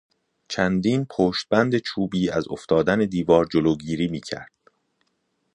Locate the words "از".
2.29-2.45